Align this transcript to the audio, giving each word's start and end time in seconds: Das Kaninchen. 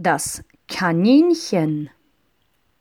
Das 0.00 0.44
Kaninchen. 0.68 1.90